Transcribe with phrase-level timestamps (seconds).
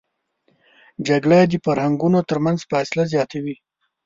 [1.07, 3.55] جګړه د فرهنګونو تر منځ فاصله زیاتوي